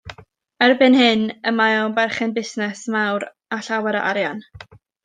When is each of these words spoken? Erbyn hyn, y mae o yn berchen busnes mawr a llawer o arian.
Erbyn 0.67 0.97
hyn, 0.99 1.21
y 1.51 1.53
mae 1.59 1.77
o 1.83 1.85
yn 1.91 1.95
berchen 2.01 2.35
busnes 2.39 2.83
mawr 2.97 3.31
a 3.59 3.65
llawer 3.69 4.03
o 4.03 4.07
arian. 4.15 4.47